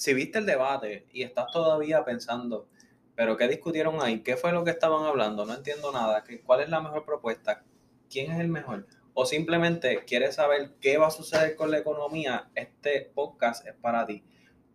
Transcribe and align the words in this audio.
si 0.00 0.14
viste 0.14 0.38
el 0.38 0.46
debate 0.46 1.06
y 1.12 1.24
estás 1.24 1.48
todavía 1.52 2.06
pensando, 2.06 2.66
pero 3.14 3.36
¿qué 3.36 3.48
discutieron 3.48 4.00
ahí? 4.00 4.22
¿Qué 4.22 4.34
fue 4.38 4.50
lo 4.50 4.64
que 4.64 4.70
estaban 4.70 5.04
hablando? 5.04 5.44
No 5.44 5.52
entiendo 5.52 5.92
nada. 5.92 6.24
¿Cuál 6.46 6.62
es 6.62 6.70
la 6.70 6.80
mejor 6.80 7.04
propuesta? 7.04 7.64
¿Quién 8.08 8.32
es 8.32 8.40
el 8.40 8.48
mejor? 8.48 8.86
O 9.12 9.26
simplemente 9.26 10.02
quieres 10.06 10.36
saber 10.36 10.70
qué 10.80 10.96
va 10.96 11.08
a 11.08 11.10
suceder 11.10 11.54
con 11.54 11.70
la 11.70 11.76
economía, 11.76 12.48
este 12.54 13.12
podcast 13.14 13.66
es 13.66 13.74
para 13.74 14.06
ti. 14.06 14.24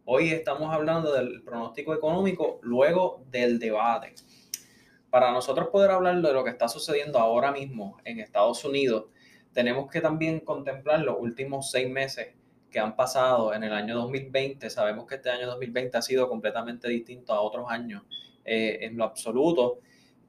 Hoy 0.04 0.30
estamos 0.30 0.72
hablando 0.72 1.12
del 1.12 1.42
pronóstico 1.42 1.96
económico 1.96 2.60
luego 2.62 3.26
del 3.32 3.58
debate. 3.58 4.14
Para 5.10 5.32
nosotros 5.32 5.70
poder 5.70 5.90
hablar 5.90 6.22
de 6.22 6.34
lo 6.34 6.44
que 6.44 6.52
está 6.52 6.68
sucediendo 6.68 7.18
ahora 7.18 7.52
mismo 7.52 7.98
en 8.04 8.20
Estados 8.20 8.64
Unidos, 8.64 9.06
tenemos 9.54 9.90
que 9.90 10.02
también 10.02 10.42
contemplar 10.42 11.00
los 11.00 11.16
últimos 11.18 11.72
seis 11.72 11.90
meses 11.90 12.36
que 12.76 12.82
han 12.82 12.94
pasado 12.94 13.54
en 13.54 13.64
el 13.64 13.72
año 13.72 13.96
2020. 13.96 14.70
Sabemos 14.70 15.08
que 15.08 15.16
este 15.16 15.30
año 15.30 15.48
2020 15.48 15.98
ha 15.98 16.02
sido 16.02 16.28
completamente 16.28 16.90
distinto 16.90 17.32
a 17.32 17.40
otros 17.40 17.68
años 17.70 18.04
eh, 18.44 18.80
en 18.82 18.98
lo 18.98 19.06
absoluto. 19.06 19.80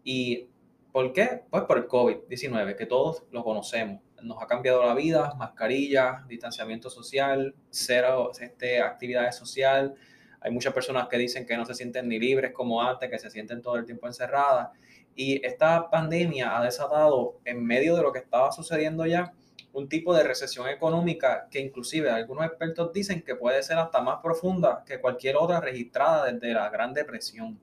¿Y 0.04 0.46
por 0.92 1.12
qué? 1.12 1.42
Pues 1.50 1.64
por 1.64 1.76
el 1.76 1.88
COVID-19, 1.88 2.76
que 2.76 2.86
todos 2.86 3.24
lo 3.32 3.42
conocemos. 3.42 4.00
Nos 4.22 4.40
ha 4.40 4.46
cambiado 4.46 4.86
la 4.86 4.94
vida, 4.94 5.34
mascarillas, 5.34 6.24
distanciamiento 6.28 6.88
social, 6.88 7.52
cero 7.68 8.30
este, 8.40 8.80
actividades 8.80 9.34
social. 9.34 9.96
Hay 10.40 10.52
muchas 10.52 10.72
personas 10.72 11.08
que 11.08 11.18
dicen 11.18 11.46
que 11.46 11.56
no 11.56 11.64
se 11.64 11.74
sienten 11.74 12.08
ni 12.08 12.20
libres 12.20 12.52
como 12.52 12.80
antes, 12.80 13.10
que 13.10 13.18
se 13.18 13.28
sienten 13.28 13.60
todo 13.60 13.74
el 13.74 13.84
tiempo 13.84 14.06
encerradas. 14.06 14.68
Y 15.16 15.44
esta 15.44 15.90
pandemia 15.90 16.56
ha 16.56 16.62
desatado, 16.62 17.40
en 17.44 17.64
medio 17.64 17.96
de 17.96 18.02
lo 18.02 18.12
que 18.12 18.20
estaba 18.20 18.52
sucediendo 18.52 19.04
ya, 19.04 19.32
un 19.76 19.90
tipo 19.90 20.14
de 20.14 20.24
recesión 20.24 20.68
económica 20.68 21.48
que 21.50 21.60
inclusive 21.60 22.08
algunos 22.08 22.46
expertos 22.46 22.94
dicen 22.94 23.20
que 23.20 23.34
puede 23.34 23.62
ser 23.62 23.76
hasta 23.76 24.00
más 24.00 24.20
profunda 24.22 24.82
que 24.86 24.98
cualquier 24.98 25.36
otra 25.36 25.60
registrada 25.60 26.32
desde 26.32 26.54
la 26.54 26.70
Gran 26.70 26.94
Depresión. 26.94 27.60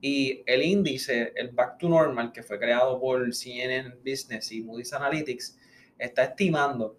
Y 0.00 0.44
el 0.46 0.62
índice, 0.62 1.32
el 1.34 1.48
Back 1.48 1.78
to 1.78 1.88
Normal, 1.88 2.30
que 2.30 2.44
fue 2.44 2.60
creado 2.60 3.00
por 3.00 3.34
CNN 3.34 3.96
Business 4.04 4.52
y 4.52 4.62
Moody's 4.62 4.92
Analytics, 4.92 5.58
está 5.98 6.22
estimando 6.22 6.96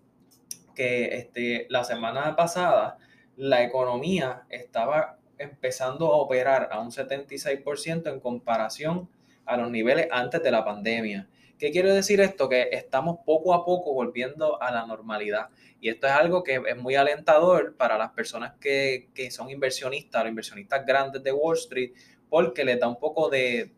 que 0.75 1.15
este, 1.15 1.65
la 1.69 1.85
semana 1.85 2.35
pasada 2.35 2.97
la 3.37 3.63
economía 3.63 4.43
estaba 4.49 5.19
empezando 5.37 6.07
a 6.07 6.17
operar 6.17 6.67
a 6.69 6.81
un 6.81 6.91
76% 6.91 8.11
en 8.11 8.19
comparación 8.19 9.09
a 9.45 9.55
los 9.55 9.71
niveles 9.71 10.07
antes 10.11 10.43
de 10.43 10.51
la 10.51 10.65
pandemia. 10.65 11.29
¿Qué 11.63 11.71
quiere 11.71 11.93
decir 11.93 12.19
esto? 12.19 12.49
Que 12.49 12.67
estamos 12.73 13.19
poco 13.25 13.53
a 13.53 13.63
poco 13.63 13.93
volviendo 13.93 14.61
a 14.61 14.69
la 14.69 14.85
normalidad. 14.85 15.47
Y 15.79 15.87
esto 15.87 16.07
es 16.07 16.11
algo 16.11 16.43
que 16.43 16.61
es 16.67 16.75
muy 16.75 16.95
alentador 16.95 17.77
para 17.77 17.97
las 17.97 18.11
personas 18.11 18.55
que, 18.59 19.07
son 19.31 19.49
inversionistas, 19.49 20.23
los 20.23 20.29
inversionistas 20.31 20.85
grandes 20.85 21.23
de 21.23 21.31
Wall 21.31 21.55
Street, 21.55 21.93
porque 22.27 22.65
les 22.65 22.81
da 22.81 22.89
un 22.89 22.99
poco 22.99 23.29
de, 23.29 23.71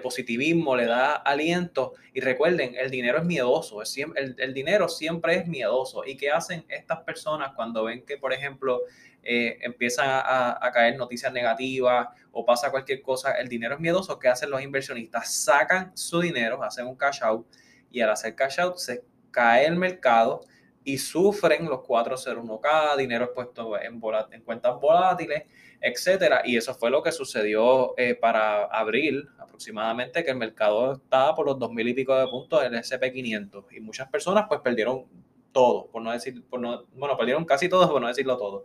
positivismo, 0.00 0.76
le 0.76 0.86
da 0.86 1.12
aliento. 1.14 1.94
Y 2.12 2.20
recuerden, 2.20 2.74
el 2.76 2.90
dinero 2.90 3.18
es 3.18 3.24
miedoso, 3.24 3.82
el, 3.82 4.36
el, 4.38 4.54
dinero 4.54 4.88
siempre 4.88 5.36
es 5.36 5.46
miedoso. 5.46 6.04
¿Y 6.04 6.16
qué 6.16 6.30
hacen 6.30 6.64
estas 6.68 7.00
personas 7.00 7.52
cuando 7.54 7.84
ven 7.84 8.04
que, 8.04 8.18
por 8.18 8.32
ejemplo, 8.32 8.82
eh, 9.28 9.58
empiezan 9.62 10.06
a, 10.08 10.70
caer 10.72 10.96
noticias 10.96 11.32
negativas 11.32 12.06
o 12.30 12.44
pasa 12.44 12.70
cualquier 12.70 13.02
cosa, 13.02 13.32
el 13.32 13.48
dinero 13.48 13.74
es 13.74 13.80
miedoso. 13.80 14.20
¿Qué 14.20 14.28
hacen 14.28 14.50
los 14.50 14.62
inversionistas? 14.62 15.34
Sacan 15.34 15.96
su 15.96 16.20
dinero, 16.20 16.62
hacen 16.62 16.86
un 16.86 16.94
cash 16.94 17.22
out 17.22 17.44
y 17.90 18.00
al 18.00 18.10
hacer 18.10 18.36
cash 18.36 18.60
out 18.60 18.76
se 18.76 19.02
cae 19.32 19.66
el 19.66 19.74
mercado 19.74 20.42
y 20.84 20.98
sufren 20.98 21.64
los 21.64 21.80
401k, 21.80 22.96
dinero 22.96 23.34
puesto 23.34 23.76
en, 23.80 24.00
en 24.30 24.42
cuentas 24.42 24.80
volátiles, 24.80 25.42
etcétera. 25.80 26.42
Y 26.44 26.56
eso 26.56 26.72
fue 26.74 26.90
lo 26.90 27.02
que 27.02 27.10
sucedió 27.10 27.94
eh, 27.96 28.14
para 28.14 28.66
abril 28.66 29.28
aproximadamente, 29.56 30.22
que 30.22 30.30
el 30.30 30.36
mercado 30.36 30.92
estaba 30.92 31.34
por 31.34 31.46
los 31.46 31.56
2.000 31.56 31.88
y 31.88 31.94
pico 31.94 32.14
de 32.14 32.28
puntos 32.28 32.62
del 32.62 32.74
SP500 32.74 33.64
y 33.72 33.80
muchas 33.80 34.08
personas 34.08 34.44
pues 34.48 34.60
perdieron 34.60 35.06
todo, 35.50 35.86
por 35.86 36.02
no 36.02 36.12
decir, 36.12 36.44
por 36.44 36.60
no, 36.60 36.84
bueno, 36.94 37.16
perdieron 37.16 37.46
casi 37.46 37.68
todo, 37.68 37.90
por 37.90 38.00
no 38.00 38.08
decirlo 38.08 38.36
todo. 38.36 38.64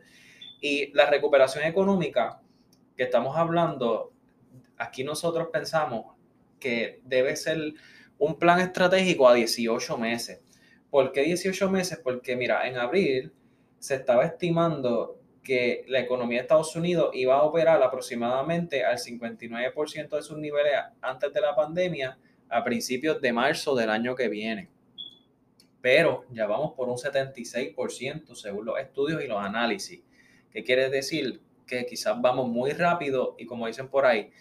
Y 0.60 0.92
la 0.94 1.10
recuperación 1.10 1.64
económica 1.64 2.42
que 2.98 3.04
estamos 3.04 3.38
hablando, 3.38 4.12
aquí 4.78 5.04
nosotros 5.04 5.48
pensamos 5.52 6.18
que 6.60 7.00
debe 7.06 7.36
ser 7.38 7.74
un 8.18 8.38
plan 8.38 8.60
estratégico 8.60 9.30
a 9.30 9.34
18 9.34 9.98
meses. 9.98 10.42
¿Por 10.90 11.14
qué 11.14 11.22
18 11.22 11.70
meses? 11.70 12.00
Porque 12.04 12.36
mira, 12.36 12.68
en 12.68 12.78
abril 12.78 13.34
se 13.80 13.96
estaba 13.96 14.26
estimando 14.26 15.21
que 15.44 15.84
la 15.88 16.00
economía 16.00 16.40
de 16.40 16.44
Estados 16.44 16.76
Unidos 16.76 17.12
iba 17.14 17.36
a 17.36 17.44
operar 17.44 17.82
aproximadamente 17.82 18.86
al 18.86 18.98
59% 18.98 20.10
de 20.10 20.22
sus 20.22 20.38
niveles 20.38 20.74
antes 21.02 21.34
de 21.34 21.42
la 21.42 21.56
pandemia 21.56 22.18
a 22.50 22.64
principios 22.64 23.22
de 23.22 23.34
marzo 23.34 23.76
del 23.76 23.90
año 23.90 24.16
que 24.16 24.28
viene. 24.28 24.70
Pero 25.82 26.26
ya 26.30 26.46
vamos 26.46 26.74
por 26.74 26.90
un 26.90 26.98
76% 26.98 28.36
según 28.36 28.66
los 28.66 28.80
estudios 28.80 29.24
y 29.24 29.28
los 29.28 29.42
análisis. 29.42 30.04
¿Qué 30.52 30.64
quiere 30.64 30.90
decir? 30.90 31.42
Que 31.66 31.86
quizás 31.86 32.22
vamos 32.22 32.48
muy 32.48 32.72
rápido 32.72 33.36
y 33.40 33.46
como 33.46 33.66
dicen 33.66 33.88
por 33.88 34.06
ahí, 34.06 34.32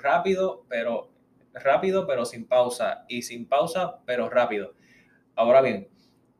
rápido, 0.00 0.64
pero 0.68 1.10
rápido, 1.54 2.06
pero 2.06 2.24
sin 2.24 2.46
pausa 2.46 3.04
y 3.08 3.22
sin 3.22 3.48
pausa, 3.48 4.00
pero 4.04 4.28
rápido. 4.28 4.74
Ahora 5.34 5.60
bien, 5.60 5.88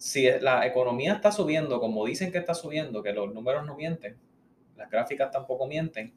si 0.01 0.31
la 0.41 0.67
economía 0.67 1.13
está 1.13 1.31
subiendo, 1.31 1.79
como 1.79 2.07
dicen 2.07 2.33
que 2.33 2.39
está 2.39 2.55
subiendo, 2.55 3.03
que 3.03 3.13
los 3.13 3.35
números 3.35 3.67
no 3.67 3.77
mienten, 3.77 4.17
las 4.75 4.89
gráficas 4.89 5.31
tampoco 5.31 5.67
mienten, 5.67 6.15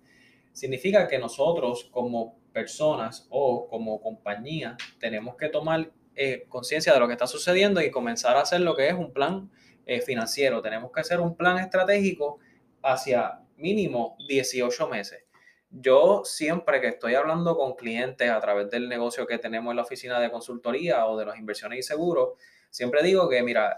significa 0.53 1.05
que 1.05 1.19
nosotros 1.19 1.89
como 1.91 2.39
personas 2.53 3.27
o 3.29 3.67
como 3.67 3.99
compañía 3.99 4.77
tenemos 5.01 5.35
que 5.35 5.49
tomar 5.49 5.91
eh, 6.15 6.45
conciencia 6.47 6.93
de 6.93 6.99
lo 7.01 7.07
que 7.07 7.13
está 7.13 7.27
sucediendo 7.27 7.81
y 7.81 7.91
comenzar 7.91 8.37
a 8.37 8.43
hacer 8.43 8.61
lo 8.61 8.73
que 8.73 8.87
es 8.87 8.93
un 8.93 9.11
plan 9.11 9.51
eh, 9.85 9.99
financiero. 9.99 10.61
Tenemos 10.61 10.89
que 10.93 11.01
hacer 11.01 11.19
un 11.19 11.35
plan 11.35 11.57
estratégico 11.57 12.39
hacia 12.81 13.41
mínimo 13.57 14.15
18 14.29 14.87
meses. 14.87 15.25
Yo 15.69 16.21
siempre 16.23 16.79
que 16.79 16.87
estoy 16.87 17.15
hablando 17.15 17.57
con 17.57 17.73
clientes 17.73 18.29
a 18.29 18.39
través 18.39 18.69
del 18.69 18.87
negocio 18.87 19.27
que 19.27 19.39
tenemos 19.39 19.71
en 19.71 19.75
la 19.75 19.81
oficina 19.81 20.21
de 20.21 20.31
consultoría 20.31 21.05
o 21.05 21.17
de 21.17 21.25
las 21.25 21.37
inversiones 21.37 21.79
y 21.79 21.83
seguros, 21.83 22.37
siempre 22.73 23.03
digo 23.03 23.29
que, 23.29 23.43
mira, 23.43 23.77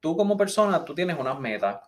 tú 0.00 0.16
como 0.16 0.38
persona, 0.38 0.84
tú 0.84 0.94
tienes 0.94 1.18
unas 1.18 1.38
metas, 1.38 1.80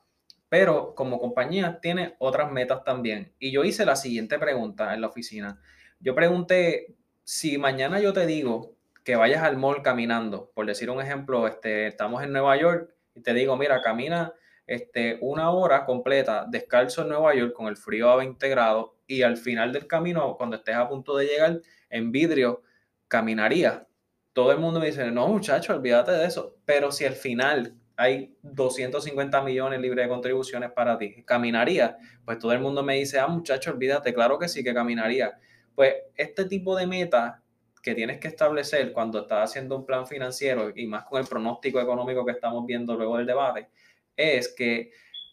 pero 0.51 0.95
como 0.95 1.19
compañía 1.19 1.81
tienes 1.81 2.13
otras 2.19 2.53
metas 2.53 2.85
también. 2.85 3.33
Y 3.39 3.51
yo 3.51 3.65
hice 3.65 3.87
la 3.87 3.97
siguiente 3.97 4.39
pregunta 4.39 4.93
en 4.93 5.01
la 5.01 5.09
oficina. 5.09 5.59
Yo 5.99 6.15
pregunté, 6.15 6.95
si 7.25 7.57
mañana 7.57 7.99
yo 7.99 8.13
te 8.13 8.27
digo 8.27 8.77
que 9.05 9.17
vayas 9.17 9.43
al 9.43 9.57
mall 9.57 9.83
caminando, 9.83 10.53
por 10.55 10.67
decir 10.67 10.91
un 10.91 11.01
ejemplo, 11.01 11.49
este, 11.49 11.87
estamos 11.87 12.23
en 12.23 12.33
Nueva 12.33 12.57
York 12.59 12.95
y 13.15 13.23
te 13.23 13.33
digo, 13.33 13.57
mira, 13.57 13.81
camina 13.81 14.35
este, 14.67 15.19
una 15.23 15.51
hora 15.51 15.87
completa 15.87 16.47
descalzo 16.49 17.03
en 17.03 17.09
Nueva 17.09 17.35
York 17.35 17.55
con 17.55 17.69
el 17.69 17.77
frío 17.77 18.11
a 18.11 18.17
20 18.17 18.49
grados 18.51 18.91
y 19.07 19.23
al 19.23 19.39
final 19.39 19.73
del 19.73 19.87
camino, 19.87 20.37
cuando 20.37 20.57
estés 20.57 20.77
a 20.77 20.89
punto 20.89 21.17
de 21.17 21.27
llegar 21.27 21.61
en 21.89 22.13
vidrio, 22.13 22.63
caminaría. 23.09 23.87
Todo 24.35 24.53
el 24.53 24.59
mundo 24.59 24.81
me 24.81 24.87
dice, 24.87 25.11
no 25.11 25.29
muchacho, 25.29 25.73
olvídate 25.75 26.13
de 26.13 26.27
eso. 26.27 26.57
Pero 26.67 26.93
si 26.93 27.07
al 27.07 27.15
final 27.15 27.75
hay 27.97 28.37
250 28.43 29.41
millones 29.43 29.81
libres 29.81 30.05
de 30.05 30.09
contribuciones 30.09 30.71
para 30.73 30.99
ti, 30.99 31.23
¿caminaría? 31.25 31.97
Pues 32.25 32.39
todo 32.39 32.53
el 32.53 32.61
mundo 32.61 32.83
me 32.83 32.97
dice, 32.97 33.19
ah 33.19 33.29
muchacho, 33.29 33.71
olvídate, 33.71 34.13
claro 34.13 34.39
que 34.39 34.49
sí 34.49 34.63
que 34.63 34.75
caminaría. 34.75 35.39
Pues 35.75 35.95
este 36.17 36.45
tipo 36.45 36.77
de 36.77 36.87
meta 36.87 37.43
que 37.83 37.95
tienes 37.95 38.19
que 38.19 38.29
establecer 38.29 38.93
cuando 38.93 39.21
estás 39.21 39.51
haciendo 39.51 39.77
un 39.77 39.87
plan 39.87 40.07
financiero 40.07 40.73
y 40.75 40.87
más 40.87 41.05
con 41.05 41.21
el 41.21 41.27
pronóstico 41.27 41.81
económico 41.81 42.25
que 42.25 42.33
estamos 42.33 42.67
viendo 42.67 42.97
luego 42.97 43.19
del 43.19 43.27
debate, 43.27 43.69
es 44.17 44.53
que 44.55 44.91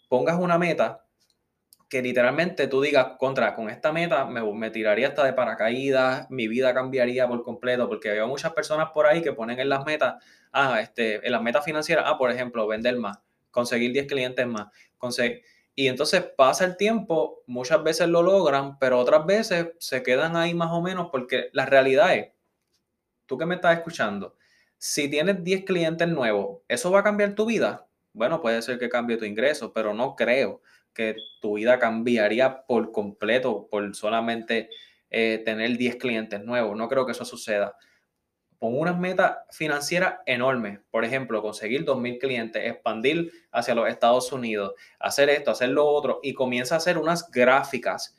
pongas 0.07 0.39
una 0.39 0.57
meta 0.57 1.05
que 1.91 2.01
literalmente 2.01 2.67
tú 2.67 2.79
digas, 2.79 3.17
contra, 3.19 3.53
con 3.53 3.69
esta 3.69 3.91
meta 3.91 4.23
me, 4.23 4.41
me, 4.53 4.71
tiraría 4.71 5.09
hasta 5.09 5.25
de 5.25 5.33
paracaídas, 5.33 6.25
mi 6.31 6.47
vida 6.47 6.73
cambiaría 6.73 7.27
por 7.27 7.43
completo, 7.43 7.89
porque 7.89 8.11
veo 8.11 8.29
muchas 8.29 8.53
personas 8.53 8.91
por 8.93 9.07
ahí 9.07 9.21
que 9.21 9.33
ponen 9.33 9.59
en 9.59 9.67
las 9.67 9.85
metas, 9.85 10.23
ah, 10.53 10.79
este, 10.79 11.15
en 11.27 11.33
las 11.33 11.41
metas 11.41 11.65
financieras, 11.65 12.05
ah, 12.07 12.17
por 12.17 12.31
ejemplo, 12.31 12.65
vender 12.65 12.95
más, 12.95 13.19
conseguir 13.51 13.91
10 13.91 14.07
clientes 14.07 14.47
más. 14.47 14.67
Y 15.75 15.89
entonces 15.89 16.23
pasa 16.37 16.63
el 16.63 16.77
tiempo, 16.77 17.43
muchas 17.45 17.83
veces 17.83 18.07
lo 18.07 18.23
logran, 18.23 18.79
pero 18.79 18.97
otras 18.97 19.25
veces 19.25 19.71
se 19.77 20.01
quedan 20.01 20.37
ahí 20.37 20.53
más 20.53 20.71
o 20.71 20.81
menos 20.81 21.09
porque 21.11 21.49
la 21.51 21.65
realidad 21.65 22.15
es, 22.15 22.29
tú 23.25 23.37
que 23.37 23.45
me 23.45 23.55
estás 23.55 23.77
escuchando, 23.77 24.37
si 24.77 25.09
tienes 25.09 25.43
10 25.43 25.65
clientes 25.65 26.07
nuevos, 26.07 26.61
¿eso 26.69 26.89
va 26.89 27.01
a 27.01 27.03
cambiar 27.03 27.35
tu 27.35 27.45
vida? 27.45 27.85
bueno, 28.13 28.41
puede 28.41 28.61
ser 28.61 28.77
que 28.77 28.89
cambie 28.89 29.17
tu 29.17 29.25
ingreso, 29.25 29.71
pero 29.73 29.93
no 29.93 30.15
creo 30.15 30.61
que 30.93 31.15
tu 31.39 31.55
vida 31.55 31.79
cambiaría 31.79 32.63
por 32.65 32.91
completo 32.91 33.67
por 33.69 33.95
solamente 33.95 34.69
eh, 35.09 35.41
tener 35.43 35.77
10 35.77 35.97
clientes 35.97 36.43
nuevos. 36.43 36.77
No 36.77 36.87
creo 36.87 37.05
que 37.05 37.11
eso 37.11 37.25
suceda. 37.25 37.75
pon 38.59 38.77
unas 38.79 38.97
metas 38.99 39.37
financieras 39.51 40.19
enormes. 40.25 40.79
Por 40.91 41.03
ejemplo, 41.03 41.41
conseguir 41.41 41.85
2.000 41.85 42.19
clientes, 42.19 42.63
expandir 42.65 43.31
hacia 43.51 43.75
los 43.75 43.89
Estados 43.89 44.31
Unidos, 44.31 44.73
hacer 44.99 45.29
esto, 45.29 45.51
hacer 45.51 45.69
lo 45.69 45.85
otro 45.87 46.19
y 46.23 46.33
comienza 46.33 46.75
a 46.75 46.77
hacer 46.77 46.97
unas 46.97 47.29
gráficas. 47.31 48.15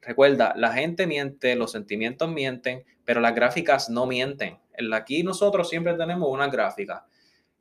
Recuerda, 0.00 0.54
la 0.56 0.72
gente 0.72 1.06
miente, 1.06 1.56
los 1.56 1.72
sentimientos 1.72 2.30
mienten, 2.30 2.84
pero 3.04 3.20
las 3.20 3.34
gráficas 3.34 3.90
no 3.90 4.06
mienten. 4.06 4.58
Aquí 4.92 5.22
nosotros 5.22 5.68
siempre 5.68 5.94
tenemos 5.94 6.28
unas 6.28 6.50
gráficas 6.50 7.02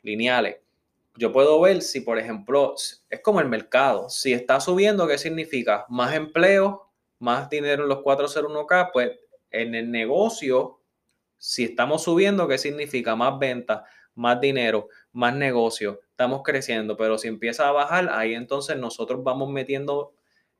lineales. 0.01 0.57
Yo 1.17 1.31
puedo 1.31 1.59
ver 1.61 1.81
si, 1.81 2.01
por 2.01 2.17
ejemplo, 2.19 2.75
es 3.09 3.19
como 3.21 3.39
el 3.39 3.47
mercado. 3.47 4.09
Si 4.09 4.33
está 4.33 4.59
subiendo, 4.59 5.07
¿qué 5.07 5.17
significa? 5.17 5.85
Más 5.87 6.13
empleo, 6.13 6.91
más 7.19 7.49
dinero 7.49 7.83
en 7.83 7.89
los 7.89 7.99
401k, 7.99 8.89
pues 8.91 9.11
en 9.51 9.75
el 9.75 9.89
negocio, 9.91 10.81
si 11.37 11.63
estamos 11.63 12.03
subiendo, 12.03 12.47
¿qué 12.47 12.57
significa? 12.57 13.15
Más 13.15 13.39
ventas, 13.39 13.83
más 14.15 14.41
dinero, 14.41 14.89
más 15.11 15.35
negocio, 15.35 16.01
estamos 16.09 16.41
creciendo, 16.43 16.97
pero 16.97 17.17
si 17.17 17.27
empieza 17.27 17.67
a 17.67 17.71
bajar, 17.71 18.09
ahí 18.11 18.33
entonces 18.33 18.77
nosotros 18.77 19.23
vamos 19.23 19.49
metiendo 19.49 20.13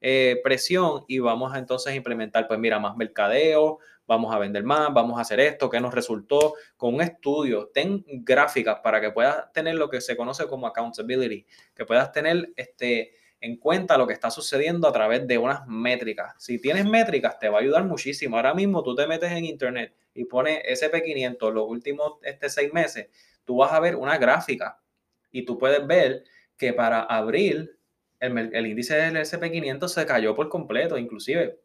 eh, 0.07 0.40
presión 0.44 1.04
y 1.07 1.18
vamos 1.18 1.52
a 1.52 1.57
entonces 1.57 1.96
implementar, 1.96 2.48
pues 2.48 2.60
mira, 2.60 2.78
más 2.78 2.96
mercadeo, 2.96 3.80
vamos 4.06 4.36
a 4.36 4.38
vender 4.38 4.63
más, 4.63 4.94
vamos 4.94 5.18
a 5.18 5.22
hacer 5.22 5.40
esto, 5.40 5.68
qué 5.68 5.80
nos 5.80 5.96
resultó, 5.96 6.54
con 6.78 6.94
un 6.94 7.02
estudio, 7.02 7.72
ten 7.74 8.06
gráficas 8.07 8.81
para 8.84 9.02
que 9.02 9.10
puedas 9.10 9.52
tener 9.52 9.74
lo 9.74 9.90
que 9.90 10.02
se 10.02 10.16
conoce 10.16 10.46
como 10.46 10.68
accountability, 10.68 11.48
que 11.74 11.86
puedas 11.86 12.12
tener 12.12 12.54
este, 12.56 13.13
en 13.42 13.57
cuenta 13.57 13.98
lo 13.98 14.06
que 14.06 14.13
está 14.13 14.30
sucediendo 14.30 14.88
a 14.88 14.94
través 14.94 15.25
de 15.25 15.40
unas 15.40 15.66
métricas. 15.66 16.36
Si 16.38 16.62
tienes 16.62 16.86
métricas, 16.86 17.40
te 17.40 17.50
va 17.50 17.57
a 17.57 17.62
ayudar 17.62 17.84
muchísimo. 17.86 18.36
Ahora 18.36 18.54
mismo 18.54 18.84
tú 18.84 18.94
te 18.94 19.07
metes 19.07 19.31
en 19.31 19.46
internet 19.46 19.92
y 20.13 20.25
pones 20.25 20.62
SP500 20.66 21.52
los 21.52 21.68
últimos 21.68 22.19
este, 22.22 22.48
seis 22.50 22.72
meses, 22.72 23.07
tú 23.44 23.57
vas 23.57 23.74
a 23.74 23.80
ver 23.80 23.96
una 23.96 24.19
gráfica 24.19 24.80
y 25.31 25.46
tú 25.46 25.57
puedes 25.57 25.88
ver 25.88 26.25
que 26.56 26.74
para 26.74 27.02
abril 27.02 27.75
el, 28.25 28.68
índice 28.68 28.95
del 28.95 29.18
SP500 29.18 29.88
se 29.88 30.06
cayó 30.06 30.36
por 30.36 30.50
completo, 30.50 30.98
inclusive 30.98 31.60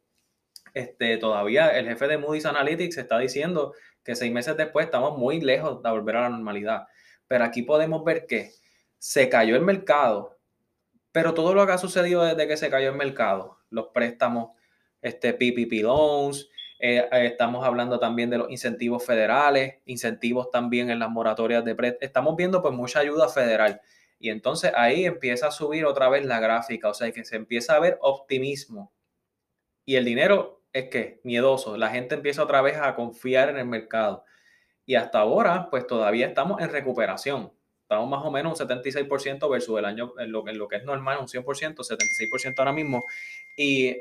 este, 0.75 1.17
todavía 1.19 1.71
el 1.71 1.87
jefe 1.87 2.07
de 2.09 2.19
Moody's 2.19 2.47
Analytics 2.47 2.99
está 2.99 3.19
diciendo 3.19 3.75
que 4.05 4.15
seis 4.15 4.33
meses 4.33 4.57
después 4.57 4.87
estamos 4.87 5.19
muy 5.19 5.41
lejos 5.41 5.83
de 5.83 5.91
volver 5.91 6.17
a 6.17 6.23
la 6.23 6.29
normalidad. 6.31 6.87
Pero 7.29 7.45
aquí 7.45 7.63
podemos 7.63 8.05
ver 8.05 8.27
que 8.27 8.53
se 8.99 9.29
cayó 9.29 9.57
el 9.57 9.63
mercado, 9.63 10.39
pero 11.13 11.35
todo 11.35 11.55
lo 11.55 11.67
que 11.67 11.73
ha 11.73 11.79
sucedido 11.79 12.25
desde 12.25 12.47
que 12.47 12.57
se 12.57 12.71
cayó 12.71 12.91
el 12.91 12.97
mercado, 12.97 13.59
los 13.71 13.89
préstamos, 13.89 14.51
este, 15.03 15.33
PPP 15.33 15.83
loans, 15.83 16.49
eh, 16.83 17.07
eh, 17.13 17.27
estamos 17.27 17.65
hablando 17.65 17.99
también 17.99 18.31
de 18.31 18.39
los 18.39 18.51
incentivos 18.51 19.05
federales, 19.05 19.77
incentivos 19.85 20.51
también 20.51 20.91
en 20.91 20.99
las 20.99 21.11
moratorias 21.11 21.65
de 21.65 21.75
préstamos. 21.75 22.03
Estamos 22.03 22.37
viendo 22.37 22.63
pues 22.63 22.75
mucha 22.75 23.01
ayuda 23.01 23.29
federal. 23.29 23.81
Y 24.21 24.29
entonces 24.29 24.71
ahí 24.77 25.07
empieza 25.07 25.49
a 25.49 25.51
subir 25.51 25.87
otra 25.87 26.11
vez 26.11 26.27
la 26.27 26.41
gráfica, 26.41 26.91
o 26.91 26.95
sea 26.95 27.11
que 27.11 27.25
se 27.25 27.37
empieza 27.37 27.75
a 27.75 27.81
ver 27.81 27.99
optimismo. 28.03 28.93
Y 29.87 29.97
el 29.97 30.05
dinero 30.05 30.63
es 30.75 30.91
que 30.91 31.21
miedoso, 31.25 31.79
la 31.79 31.89
gente 31.89 32.17
empieza 32.17 32.43
otra 32.43 32.61
vez 32.61 32.77
a 32.77 32.95
confiar 32.95 33.49
en 33.49 33.57
el 33.57 33.65
mercado. 33.65 34.25
Y 34.85 34.95
hasta 34.95 35.21
ahora, 35.21 35.69
pues 35.71 35.87
todavía 35.87 36.27
estamos 36.27 36.61
en 36.61 36.69
recuperación. 36.69 37.51
Estamos 37.81 38.11
más 38.11 38.23
o 38.23 38.31
menos 38.31 38.61
un 38.61 38.69
76% 38.69 39.51
versus 39.51 39.79
el 39.79 39.87
año, 39.87 40.13
en 40.19 40.31
lo, 40.31 40.45
lo 40.45 40.69
que 40.69 40.77
es 40.77 40.85
normal, 40.85 41.19
un 41.19 41.27
100%, 41.27 41.77
76% 41.77 42.55
ahora 42.59 42.73
mismo. 42.73 43.03
Y 43.57 43.97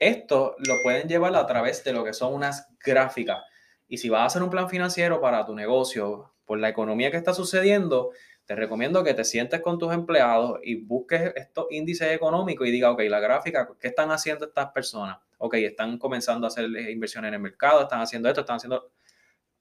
esto 0.00 0.56
lo 0.58 0.82
pueden 0.82 1.08
llevar 1.08 1.34
a 1.36 1.46
través 1.46 1.84
de 1.84 1.92
lo 1.92 2.04
que 2.04 2.12
son 2.12 2.34
unas 2.34 2.68
gráficas. 2.84 3.38
Y 3.86 3.98
si 3.98 4.08
vas 4.08 4.22
a 4.22 4.26
hacer 4.26 4.42
un 4.42 4.50
plan 4.50 4.68
financiero 4.68 5.20
para 5.20 5.46
tu 5.46 5.54
negocio, 5.54 6.34
por 6.44 6.58
la 6.58 6.68
economía 6.68 7.10
que 7.10 7.16
está 7.16 7.32
sucediendo, 7.32 8.10
te 8.46 8.54
recomiendo 8.54 9.02
que 9.02 9.14
te 9.14 9.24
sientes 9.24 9.60
con 9.60 9.78
tus 9.78 9.92
empleados 9.92 10.60
y 10.62 10.76
busques 10.76 11.32
estos 11.34 11.66
índices 11.70 12.12
económicos 12.12 12.66
y 12.66 12.70
diga, 12.70 12.90
ok, 12.90 13.00
la 13.08 13.20
gráfica, 13.20 13.68
¿qué 13.80 13.88
están 13.88 14.10
haciendo 14.10 14.46
estas 14.46 14.70
personas? 14.70 15.18
Ok, 15.38 15.54
están 15.54 15.98
comenzando 15.98 16.46
a 16.46 16.48
hacer 16.48 16.64
inversiones 16.64 17.28
en 17.28 17.34
el 17.34 17.40
mercado, 17.40 17.82
están 17.82 18.00
haciendo 18.00 18.28
esto, 18.28 18.42
están 18.42 18.56
haciendo 18.56 18.90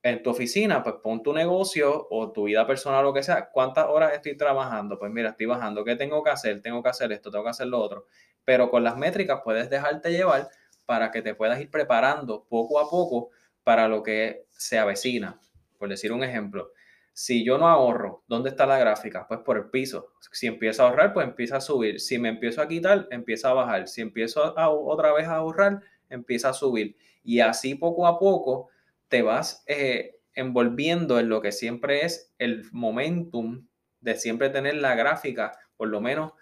en 0.03 0.21
tu 0.21 0.31
oficina, 0.31 0.83
pues 0.83 0.95
pon 1.01 1.23
tu 1.23 1.31
negocio 1.31 2.07
o 2.09 2.31
tu 2.33 2.43
vida 2.43 2.67
personal, 2.67 3.05
lo 3.05 3.13
que 3.13 3.23
sea, 3.23 3.49
¿cuántas 3.49 3.85
horas 3.87 4.13
estoy 4.13 4.35
trabajando? 4.35 4.99
Pues 4.99 5.09
mira, 5.11 5.29
estoy 5.29 5.45
bajando, 5.45 5.85
¿qué 5.85 5.95
tengo 5.95 6.21
que 6.21 6.29
hacer? 6.29 6.61
Tengo 6.61 6.83
que 6.83 6.89
hacer 6.89 7.11
esto, 7.13 7.31
tengo 7.31 7.45
que 7.45 7.51
hacer 7.51 7.67
lo 7.67 7.79
otro. 7.79 8.07
Pero 8.43 8.69
con 8.69 8.83
las 8.83 8.97
métricas 8.97 9.39
puedes 9.45 9.69
dejarte 9.69 10.11
llevar 10.11 10.49
para 10.85 11.09
que 11.09 11.21
te 11.21 11.35
puedas 11.35 11.61
ir 11.61 11.71
preparando 11.71 12.43
poco 12.49 12.79
a 12.79 12.89
poco 12.89 13.29
para 13.63 13.87
lo 13.87 14.03
que 14.03 14.45
se 14.51 14.77
avecina. 14.77 15.39
Por 15.77 15.87
decir 15.87 16.11
un 16.11 16.23
ejemplo, 16.23 16.71
si 17.13 17.45
yo 17.45 17.59
no 17.59 17.67
ahorro, 17.67 18.23
¿dónde 18.27 18.49
está 18.49 18.65
la 18.65 18.79
gráfica? 18.79 19.27
Pues 19.27 19.41
por 19.41 19.57
el 19.57 19.69
piso. 19.69 20.13
Si 20.31 20.47
empiezo 20.47 20.83
a 20.83 20.89
ahorrar, 20.89 21.13
pues 21.13 21.27
empieza 21.27 21.57
a 21.57 21.61
subir. 21.61 21.99
Si 21.99 22.17
me 22.17 22.29
empiezo 22.29 22.61
a 22.61 22.67
quitar, 22.67 23.07
empieza 23.11 23.51
a 23.51 23.53
bajar. 23.53 23.87
Si 23.87 24.01
empiezo 24.01 24.57
a, 24.57 24.69
otra 24.69 25.13
vez 25.13 25.27
a 25.27 25.35
ahorrar, 25.35 25.81
empieza 26.09 26.49
a 26.49 26.53
subir. 26.53 26.97
Y 27.23 27.39
así 27.39 27.75
poco 27.75 28.07
a 28.07 28.17
poco 28.19 28.69
te 29.07 29.21
vas 29.21 29.63
eh, 29.67 30.17
envolviendo 30.33 31.19
en 31.19 31.29
lo 31.29 31.39
que 31.39 31.51
siempre 31.51 32.03
es 32.03 32.33
el 32.39 32.65
momentum 32.71 33.67
de 34.01 34.15
siempre 34.15 34.49
tener 34.49 34.75
la 34.75 34.95
gráfica, 34.95 35.57
por 35.77 35.89
lo 35.89 36.01
menos 36.01 36.33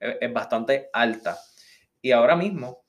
eh, 0.00 0.18
es 0.20 0.32
bastante 0.32 0.90
alta. 0.92 1.38
Y 2.02 2.10
ahora 2.10 2.34
mismo 2.34 2.84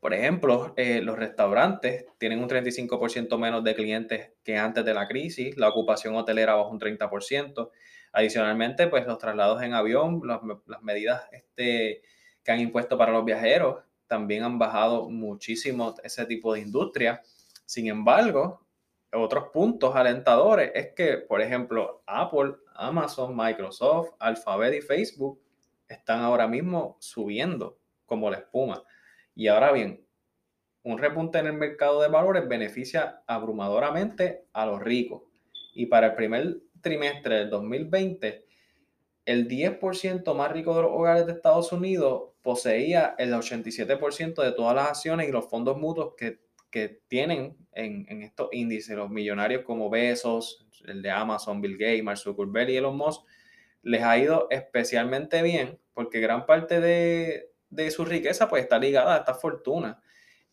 por 0.00 0.14
ejemplo, 0.14 0.74
eh, 0.76 1.00
los 1.02 1.18
restaurantes 1.18 2.06
tienen 2.18 2.40
un 2.40 2.48
35% 2.48 3.38
menos 3.38 3.64
de 3.64 3.74
clientes 3.74 4.32
que 4.44 4.56
antes 4.56 4.84
de 4.84 4.94
la 4.94 5.08
crisis, 5.08 5.56
la 5.56 5.68
ocupación 5.68 6.14
hotelera 6.14 6.54
bajó 6.54 6.70
un 6.70 6.80
30%. 6.80 7.70
Adicionalmente, 8.12 8.86
pues 8.86 9.06
los 9.06 9.18
traslados 9.18 9.62
en 9.62 9.74
avión, 9.74 10.22
las, 10.24 10.40
medidas 10.82 11.24
este, 11.32 12.02
que 12.42 12.52
han 12.52 12.60
impuesto 12.60 12.96
para 12.96 13.12
los 13.12 13.24
viajeros 13.24 13.82
también 14.06 14.44
han 14.44 14.58
bajado 14.58 15.08
muchísimo 15.10 15.94
ese 16.02 16.24
tipo 16.26 16.54
de 16.54 16.60
industria. 16.60 17.22
Sin 17.64 17.88
embargo, 17.88 18.64
otros 19.12 19.48
puntos 19.52 19.94
alentadores 19.96 20.70
es 20.74 20.92
que, 20.94 21.18
por 21.18 21.40
ejemplo, 21.40 22.02
Apple, 22.06 22.54
Amazon, 22.74 23.36
Microsoft, 23.36 24.10
Alphabet 24.18 24.74
y 24.74 24.80
Facebook 24.80 25.40
están 25.88 26.20
ahora 26.20 26.46
mismo 26.46 26.96
subiendo 27.00 27.78
como 28.06 28.30
la 28.30 28.38
espuma. 28.38 28.82
Y 29.36 29.48
ahora 29.48 29.70
bien, 29.70 30.02
un 30.82 30.98
repunte 30.98 31.38
en 31.38 31.46
el 31.46 31.52
mercado 31.52 32.00
de 32.00 32.08
valores 32.08 32.48
beneficia 32.48 33.22
abrumadoramente 33.26 34.46
a 34.54 34.64
los 34.64 34.80
ricos. 34.80 35.22
Y 35.74 35.86
para 35.86 36.08
el 36.08 36.14
primer 36.14 36.56
trimestre 36.80 37.36
del 37.36 37.50
2020, 37.50 38.46
el 39.26 39.46
10% 39.46 40.34
más 40.34 40.50
rico 40.52 40.74
de 40.74 40.82
los 40.82 40.90
hogares 40.90 41.26
de 41.26 41.32
Estados 41.32 41.70
Unidos 41.70 42.30
poseía 42.40 43.14
el 43.18 43.34
87% 43.34 44.42
de 44.42 44.52
todas 44.52 44.74
las 44.74 44.88
acciones 44.88 45.28
y 45.28 45.32
los 45.32 45.50
fondos 45.50 45.76
mutuos 45.76 46.14
que, 46.16 46.44
tienen 47.08 47.56
en, 47.72 48.22
estos 48.22 48.50
índices. 48.52 48.94
Los 48.94 49.08
millonarios 49.08 49.62
como 49.62 49.88
Bezos, 49.88 50.66
el 50.84 51.00
de 51.00 51.10
Amazon, 51.10 51.62
Bill 51.62 51.78
Gates, 51.78 52.04
Mark 52.04 52.18
Zuckerberg 52.18 52.68
y 52.68 52.76
Elon 52.76 52.98
Musk, 52.98 53.22
les 53.82 54.02
ha 54.02 54.18
ido 54.18 54.46
especialmente 54.50 55.40
bien 55.40 55.78
porque 55.94 56.20
gran 56.20 56.44
parte 56.44 56.78
de, 56.82 57.48
de 57.70 57.90
su 57.90 58.04
riqueza 58.04 58.48
pues 58.48 58.62
está 58.62 58.78
ligada 58.78 59.14
a 59.14 59.18
esta 59.18 59.34
fortuna. 59.34 60.02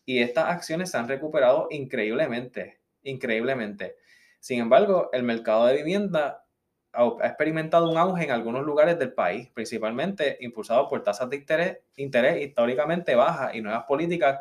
Y 0.04 0.20
estas 0.20 0.46
acciones 0.46 0.90
se 0.90 0.98
han 0.98 1.08
recuperado 1.08 1.68
increíblemente, 1.70 2.80
increíblemente. 3.02 3.96
Sin 4.40 4.60
embargo, 4.60 5.08
el 5.12 5.22
mercado 5.22 5.66
de 5.66 5.76
vivienda 5.76 6.44
ha 6.92 7.26
experimentado 7.26 7.90
un 7.90 7.96
auge 7.96 8.24
en 8.24 8.30
algunos 8.30 8.64
lugares 8.64 8.98
del 8.98 9.12
país, 9.12 9.50
principalmente 9.52 10.36
impulsado 10.40 10.88
por 10.88 11.02
tasas 11.02 11.28
de 11.28 11.36
interés, 11.36 11.78
interés 11.96 12.42
históricamente 12.42 13.14
bajas 13.14 13.54
y 13.54 13.60
nuevas 13.60 13.84
políticas. 13.84 14.40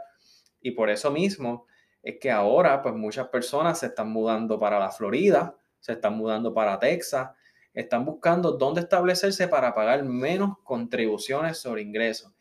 Y 0.62 0.72
por 0.72 0.90
eso 0.90 1.10
mismo 1.10 1.66
es 2.04 2.18
que 2.20 2.30
ahora 2.30 2.82
pues 2.82 2.94
muchas 2.94 3.30
personas 3.30 3.80
se 3.80 3.88
están 3.88 4.10
mudando 4.12 4.60
para 4.60 4.78
la 4.78 4.92
Florida, 4.92 5.56
se 5.80 5.94
están 5.94 6.18
mudando 6.18 6.54
para 6.54 6.78
Texas, 6.78 7.30
están 7.74 8.06
buscando 8.06 8.52
dónde 8.52 8.82
establecerse 8.82 9.48
para 9.48 9.74
pagar 9.74 10.04
menos 10.04 10.58
contribuciones 10.64 11.58
sobre 11.58 11.82
ingresos. 11.82 12.32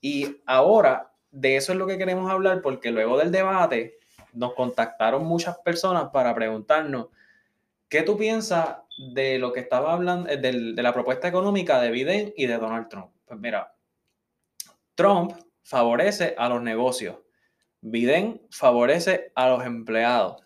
Y 0.00 0.40
ahora 0.46 1.12
de 1.30 1.56
eso 1.56 1.72
es 1.72 1.78
lo 1.78 1.86
que 1.86 1.98
queremos 1.98 2.30
hablar 2.30 2.62
porque 2.62 2.90
luego 2.90 3.18
del 3.18 3.32
debate 3.32 3.98
nos 4.32 4.54
contactaron 4.54 5.24
muchas 5.24 5.58
personas 5.58 6.10
para 6.12 6.34
preguntarnos 6.34 7.08
qué 7.88 8.02
tú 8.02 8.16
piensas 8.16 8.76
de 9.12 9.38
lo 9.38 9.52
que 9.52 9.60
estaba 9.60 9.92
hablando, 9.92 10.28
eh, 10.28 10.36
de, 10.36 10.72
de 10.72 10.82
la 10.82 10.92
propuesta 10.92 11.28
económica 11.28 11.80
de 11.80 11.90
Biden 11.90 12.32
y 12.36 12.46
de 12.46 12.58
Donald 12.58 12.88
Trump. 12.88 13.10
Pues 13.24 13.38
mira, 13.38 13.74
Trump 14.94 15.32
favorece 15.62 16.34
a 16.36 16.48
los 16.48 16.62
negocios, 16.62 17.18
Biden 17.80 18.42
favorece 18.50 19.32
a 19.34 19.48
los 19.48 19.64
empleados. 19.64 20.42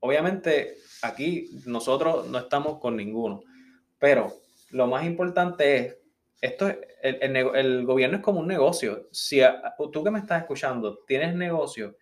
Obviamente 0.00 0.76
aquí 1.02 1.50
nosotros 1.64 2.26
no 2.28 2.38
estamos 2.38 2.78
con 2.78 2.96
ninguno, 2.96 3.40
pero 3.98 4.32
lo 4.70 4.86
más 4.86 5.04
importante 5.04 5.76
es 5.76 5.96
esto 6.40 6.70
el, 7.02 7.86
gobierno 7.86 8.18
es 8.18 8.22
como 8.22 8.40
un 8.40 8.46
negocio. 8.46 9.08
Si 9.10 9.40
tú 9.92 10.04
que 10.04 10.10
me 10.10 10.18
estás 10.18 10.42
escuchando 10.42 10.98
tienes 11.06 11.34
negocio 11.34 11.96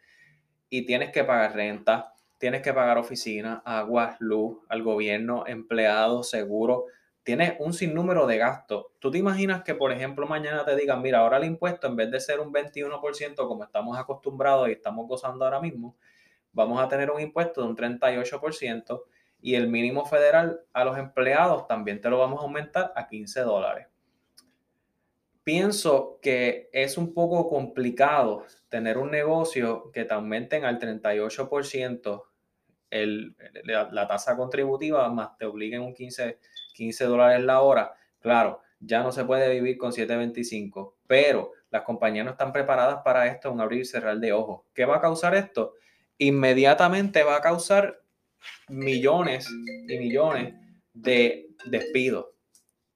y 0.69 0.85
tienes 0.87 1.11
que 1.11 1.25
pagar 1.25 1.55
renta, 1.55 2.12
tienes 2.38 2.62
que 2.62 2.73
pagar 2.73 2.99
oficina, 2.99 3.62
agua, 3.64 4.17
luz, 4.21 4.59
al 4.69 4.83
gobierno, 4.83 5.45
empleados, 5.47 6.31
seguro. 6.31 6.87
Tienes 7.23 7.55
un 7.59 7.73
sinnúmero 7.73 8.26
de 8.26 8.37
gastos. 8.37 8.87
¿Tú 8.99 9.11
te 9.11 9.19
imaginas 9.19 9.62
que, 9.62 9.75
por 9.75 9.93
ejemplo, 9.93 10.26
mañana 10.26 10.64
te 10.64 10.76
digan, 10.76 11.00
mira, 11.00 11.21
ahora 11.21 11.38
el 11.38 11.45
impuesto, 11.45 11.87
en 11.87 11.97
vez 11.97 12.11
de 12.11 12.21
ser 12.21 12.41
un 12.41 12.53
21% 12.53 13.35
como 13.37 13.64
estamos 13.64 13.97
acostumbrados 13.97 14.69
y 14.69 14.73
estamos 14.73 15.09
gozando 15.09 15.45
ahora 15.45 15.61
mismo, 15.61 15.97
vamos 16.53 16.83
a 16.83 16.88
tener 16.88 17.11
un 17.11 17.21
impuesto 17.21 17.62
de 17.62 17.69
un 17.69 17.76
38% 17.76 19.05
y 19.41 19.55
el 19.55 19.69
mínimo 19.69 20.05
federal 20.05 20.61
a 20.73 20.85
los 20.85 20.99
empleados 20.99 21.67
también 21.67 22.00
te 22.00 22.11
lo 22.11 22.19
vamos 22.19 22.41
a 22.41 22.45
aumentar 22.45 22.93
a 22.95 23.07
15 23.07 23.41
dólares. 23.41 23.87
Pienso 25.45 26.19
que 26.23 26.71
es 26.73 26.97
un 26.99 27.15
poco 27.15 27.49
complicado 27.49 28.45
tener 28.69 28.99
un 28.99 29.11
negocio 29.11 29.91
que 29.93 30.05
te 30.05 30.15
aumenten 30.15 30.65
al 30.65 30.79
38% 30.79 32.25
el, 32.91 33.37
la, 33.65 33.91
la, 33.91 34.07
tasa 34.07 34.37
contributiva, 34.37 35.09
más 35.11 35.37
te 35.37 35.45
obliguen 35.45 35.83
un 35.83 35.95
15, 35.95 36.39
15 36.75 37.05
dólares 37.05 37.45
la 37.45 37.61
hora. 37.61 37.93
Claro, 38.21 38.63
ya 38.81 39.03
no 39.03 39.13
se 39.13 39.25
puede 39.25 39.53
vivir 39.53 39.77
con 39.79 39.93
7.25, 39.93 40.95
pero 41.07 41.53
las 41.71 41.83
compañías 41.83 42.25
no 42.25 42.33
están 42.33 42.53
preparadas 42.53 43.03
para 43.03 43.27
esto, 43.27 43.51
un 43.53 43.61
abrir 43.61 43.83
y 43.83 43.85
cerrar 43.85 44.19
de 44.19 44.33
ojos. 44.33 44.63
¿Qué 44.75 44.85
va 44.85 44.97
a 44.97 45.01
causar 45.01 45.35
esto? 45.35 45.75
Inmediatamente 46.19 47.23
va 47.25 47.37
a 47.37 47.41
causar 47.41 48.01
millones 48.69 49.49
y 49.89 49.99
millones 49.99 50.55
de 50.93 51.49
despidos. 51.67 52.27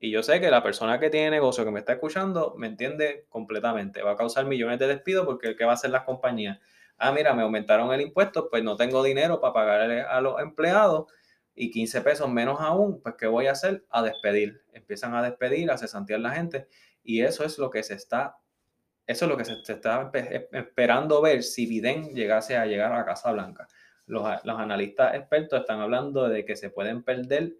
Y 0.00 0.10
yo 0.10 0.22
sé 0.22 0.40
que 0.40 0.50
la 0.50 0.62
persona 0.62 1.00
que 1.00 1.10
tiene 1.10 1.30
negocio 1.30 1.64
que 1.64 1.72
me 1.72 1.80
está 1.80 1.94
escuchando 1.94 2.54
me 2.56 2.68
entiende 2.68 3.26
completamente. 3.28 4.02
Va 4.02 4.12
a 4.12 4.16
causar 4.16 4.44
millones 4.46 4.78
de 4.78 4.86
despidos 4.86 5.26
porque 5.26 5.56
¿qué 5.56 5.64
va 5.64 5.72
a 5.72 5.74
hacer 5.74 5.90
las 5.90 6.04
compañías? 6.04 6.58
Ah, 6.98 7.10
mira, 7.12 7.34
me 7.34 7.42
aumentaron 7.42 7.92
el 7.92 8.00
impuesto, 8.00 8.48
pues 8.48 8.62
no 8.62 8.76
tengo 8.76 9.02
dinero 9.02 9.40
para 9.40 9.52
pagarle 9.52 10.02
a 10.02 10.20
los 10.20 10.40
empleados 10.40 11.06
y 11.54 11.70
15 11.72 12.00
pesos 12.02 12.30
menos 12.30 12.60
aún, 12.60 13.00
pues 13.02 13.16
¿qué 13.18 13.26
voy 13.26 13.46
a 13.48 13.52
hacer? 13.52 13.84
A 13.90 14.02
despedir. 14.02 14.62
Empiezan 14.72 15.14
a 15.14 15.22
despedir, 15.22 15.70
a 15.70 15.78
cesantear 15.78 16.20
la 16.20 16.30
gente 16.30 16.68
y 17.02 17.22
eso 17.22 17.44
es 17.44 17.58
lo 17.58 17.70
que 17.70 17.82
se 17.82 17.94
está, 17.94 18.36
eso 19.06 19.24
es 19.24 19.28
lo 19.28 19.36
que 19.36 19.44
se, 19.44 19.54
está 19.66 20.12
esperando 20.52 21.20
ver 21.20 21.42
si 21.42 21.66
Biden 21.66 22.14
llegase 22.14 22.56
a 22.56 22.66
llegar 22.66 22.92
a 22.92 23.04
Casa 23.04 23.32
Blanca. 23.32 23.66
Los, 24.06 24.44
los 24.44 24.58
analistas 24.58 25.14
expertos 25.16 25.60
están 25.60 25.80
hablando 25.80 26.28
de 26.28 26.44
que 26.44 26.54
se 26.54 26.70
pueden 26.70 27.02
perder 27.02 27.56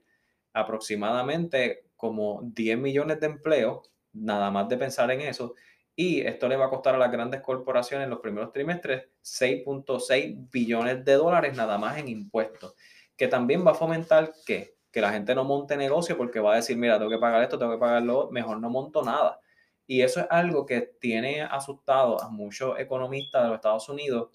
aproximadamente 0.52 1.87
como 1.98 2.40
10 2.44 2.78
millones 2.78 3.20
de 3.20 3.26
empleos, 3.26 3.92
nada 4.14 4.50
más 4.50 4.68
de 4.70 4.78
pensar 4.78 5.10
en 5.10 5.20
eso, 5.20 5.54
y 5.94 6.20
esto 6.20 6.48
le 6.48 6.56
va 6.56 6.66
a 6.66 6.70
costar 6.70 6.94
a 6.94 6.98
las 6.98 7.10
grandes 7.10 7.40
corporaciones 7.40 8.04
en 8.04 8.10
los 8.10 8.20
primeros 8.20 8.52
trimestres 8.52 9.08
6.6 9.20 10.48
billones 10.48 11.04
de 11.04 11.14
dólares 11.14 11.56
nada 11.56 11.76
más 11.76 11.98
en 11.98 12.06
impuestos, 12.06 12.76
que 13.16 13.26
también 13.26 13.66
va 13.66 13.72
a 13.72 13.74
fomentar 13.74 14.32
que, 14.46 14.76
que 14.92 15.00
la 15.00 15.10
gente 15.10 15.34
no 15.34 15.42
monte 15.42 15.76
negocio 15.76 16.16
porque 16.16 16.38
va 16.38 16.52
a 16.52 16.56
decir, 16.56 16.76
mira, 16.76 16.98
tengo 16.98 17.10
que 17.10 17.18
pagar 17.18 17.42
esto, 17.42 17.58
tengo 17.58 17.72
que 17.72 17.80
pagarlo, 17.80 18.30
mejor 18.30 18.60
no 18.60 18.70
monto 18.70 19.02
nada. 19.02 19.40
Y 19.88 20.02
eso 20.02 20.20
es 20.20 20.26
algo 20.30 20.66
que 20.66 20.82
tiene 20.82 21.42
asustado 21.42 22.22
a 22.22 22.28
muchos 22.28 22.78
economistas 22.78 23.42
de 23.42 23.48
los 23.48 23.56
Estados 23.56 23.88
Unidos 23.88 24.28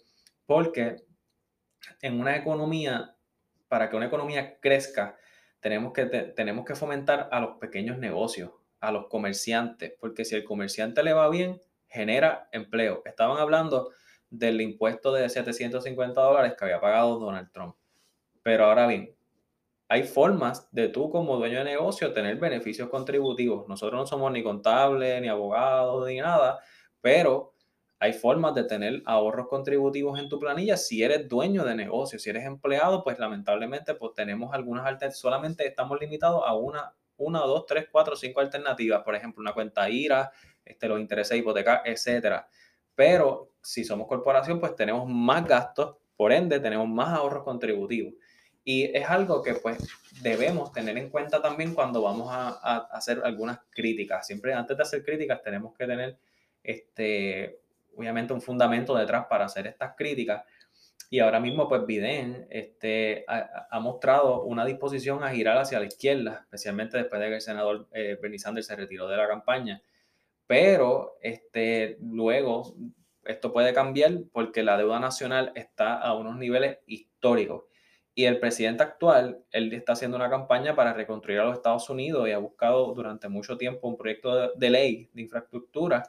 porque 0.45 0.97
en 2.01 2.19
una 2.19 2.35
economía, 2.35 3.15
para 3.69 3.89
que 3.89 3.95
una 3.95 4.07
economía 4.07 4.59
crezca, 4.59 5.15
tenemos 5.63 5.93
que, 5.93 6.05
tenemos 6.05 6.65
que 6.65 6.75
fomentar 6.75 7.29
a 7.31 7.39
los 7.39 7.55
pequeños 7.57 7.97
negocios, 7.97 8.51
a 8.81 8.91
los 8.91 9.07
comerciantes, 9.07 9.93
porque 9.97 10.25
si 10.25 10.35
el 10.35 10.43
comerciante 10.43 11.01
le 11.03 11.13
va 11.13 11.29
bien, 11.29 11.61
genera 11.87 12.49
empleo. 12.51 13.01
Estaban 13.05 13.37
hablando 13.37 13.91
del 14.29 14.59
impuesto 14.59 15.13
de 15.13 15.29
750 15.29 16.19
dólares 16.19 16.55
que 16.59 16.65
había 16.65 16.81
pagado 16.81 17.17
Donald 17.17 17.49
Trump. 17.53 17.77
Pero 18.41 18.65
ahora 18.65 18.87
bien, 18.87 19.15
hay 19.87 20.03
formas 20.03 20.69
de 20.73 20.89
tú 20.89 21.09
como 21.09 21.37
dueño 21.37 21.59
de 21.59 21.63
negocio 21.63 22.11
tener 22.11 22.35
beneficios 22.35 22.89
contributivos. 22.89 23.65
Nosotros 23.69 24.01
no 24.01 24.05
somos 24.05 24.33
ni 24.33 24.43
contables, 24.43 25.21
ni 25.21 25.29
abogados, 25.29 26.05
ni 26.07 26.17
nada, 26.17 26.59
pero 26.99 27.52
hay 28.03 28.11
formas 28.11 28.53
de 28.53 28.65
tener 28.65 29.01
ahorros 29.05 29.47
contributivos 29.47 30.19
en 30.19 30.27
tu 30.27 30.37
planilla 30.37 30.75
si 30.75 31.01
eres 31.01 31.29
dueño 31.29 31.63
de 31.63 31.73
negocio, 31.73 32.19
si 32.19 32.29
eres 32.29 32.45
empleado, 32.45 33.01
pues 33.01 33.17
lamentablemente 33.17 33.93
pues 33.93 34.13
tenemos 34.13 34.53
algunas 34.53 34.85
alternativas, 34.85 35.21
solamente 35.21 35.65
estamos 35.65 35.97
limitados 36.01 36.43
a 36.45 36.53
una, 36.53 36.93
una, 37.15 37.39
dos, 37.39 37.65
tres, 37.65 37.87
cuatro, 37.89 38.17
cinco 38.17 38.41
alternativas, 38.41 39.03
por 39.03 39.15
ejemplo, 39.15 39.39
una 39.39 39.53
cuenta 39.53 39.89
IRA, 39.89 40.29
este, 40.65 40.89
los 40.89 40.99
intereses 40.99 41.37
hipotecarios, 41.37 41.83
etcétera. 41.85 42.45
Pero 42.93 43.53
si 43.61 43.85
somos 43.85 44.05
corporación, 44.05 44.59
pues 44.59 44.75
tenemos 44.75 45.07
más 45.07 45.47
gastos, 45.47 45.95
por 46.17 46.33
ende 46.33 46.59
tenemos 46.59 46.89
más 46.89 47.07
ahorros 47.17 47.45
contributivos. 47.45 48.15
Y 48.65 48.83
es 48.83 49.09
algo 49.09 49.41
que 49.41 49.53
pues 49.53 49.77
debemos 50.21 50.73
tener 50.73 50.97
en 50.97 51.09
cuenta 51.09 51.41
también 51.41 51.73
cuando 51.73 52.01
vamos 52.01 52.27
a, 52.29 52.49
a 52.49 52.77
hacer 52.91 53.21
algunas 53.23 53.59
críticas. 53.69 54.27
Siempre 54.27 54.53
antes 54.53 54.75
de 54.75 54.83
hacer 54.83 55.05
críticas 55.05 55.41
tenemos 55.41 55.73
que 55.73 55.87
tener 55.87 56.17
este, 56.63 57.62
obviamente 57.95 58.33
un 58.33 58.41
fundamento 58.41 58.95
detrás 58.95 59.25
para 59.29 59.45
hacer 59.45 59.67
estas 59.67 59.95
críticas. 59.95 60.43
Y 61.09 61.19
ahora 61.19 61.39
mismo, 61.39 61.67
pues 61.67 61.85
Biden 61.85 62.47
este, 62.49 63.23
ha, 63.27 63.79
mostrado 63.79 64.43
una 64.43 64.65
disposición 64.65 65.23
a 65.23 65.29
girar 65.29 65.57
hacia 65.59 65.79
la 65.79 65.85
izquierda, 65.85 66.39
especialmente 66.41 66.97
después 66.97 67.21
de 67.21 67.27
que 67.27 67.35
el 67.35 67.41
senador 67.41 67.87
eh, 67.91 68.17
Bernie 68.19 68.39
Sanders 68.39 68.65
se 68.65 68.75
retiró 68.75 69.07
de 69.07 69.17
la 69.17 69.27
campaña. 69.27 69.81
Pero 70.47 71.17
este, 71.21 71.97
luego 72.01 72.75
esto 73.25 73.53
puede 73.53 73.73
cambiar 73.73 74.23
porque 74.31 74.63
la 74.63 74.77
deuda 74.77 74.99
nacional 74.99 75.51
está 75.55 75.99
a 75.99 76.15
unos 76.15 76.37
niveles 76.37 76.79
históricos. 76.87 77.65
Y 78.15 78.25
el 78.25 78.39
presidente 78.39 78.83
actual, 78.83 79.43
él 79.51 79.73
está 79.73 79.93
haciendo 79.93 80.17
una 80.17 80.29
campaña 80.29 80.75
para 80.75 80.93
reconstruir 80.93 81.39
a 81.39 81.45
los 81.45 81.57
Estados 81.57 81.89
Unidos 81.89 82.27
y 82.27 82.31
ha 82.31 82.37
buscado 82.37 82.93
durante 82.93 83.27
mucho 83.27 83.57
tiempo 83.57 83.87
un 83.87 83.97
proyecto 83.97 84.53
de 84.53 84.69
ley 84.69 85.09
de 85.13 85.21
infraestructura 85.23 86.03